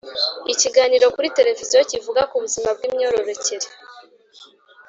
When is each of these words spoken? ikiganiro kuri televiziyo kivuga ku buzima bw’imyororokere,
ikiganiro 0.53 1.05
kuri 1.15 1.33
televiziyo 1.37 1.79
kivuga 1.91 2.21
ku 2.29 2.35
buzima 2.43 2.69
bw’imyororokere, 2.77 3.67